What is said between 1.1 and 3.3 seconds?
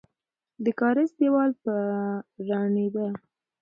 دیوال به رانړېده.